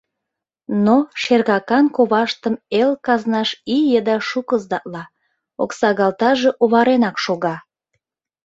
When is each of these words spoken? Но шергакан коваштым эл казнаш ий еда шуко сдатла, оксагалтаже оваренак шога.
Но 0.85 0.97
шергакан 1.21 1.85
коваштым 1.95 2.55
эл 2.81 2.91
казнаш 3.05 3.49
ий 3.75 3.85
еда 3.99 4.17
шуко 4.29 4.55
сдатла, 4.63 5.03
оксагалтаже 5.63 6.49
оваренак 6.63 7.15
шога. 7.23 7.55